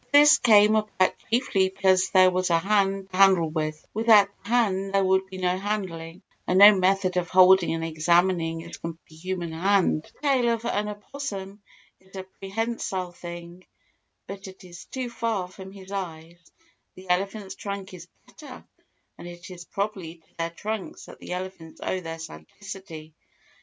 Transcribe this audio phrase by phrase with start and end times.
[0.05, 4.49] But this came about chiefly because there was a hand to handle with; without the
[4.49, 8.99] hand there would be no handling; and no method of holding and examining is comparable
[9.07, 10.11] to the human hand.
[10.15, 11.61] The tail of an opossum
[11.99, 13.63] is a prehensile thing,
[14.25, 18.65] but it is too far from his eyes—the elephant's trunk is better,
[19.19, 23.13] and it is probably to their trunks that the elephants owe their sagacity.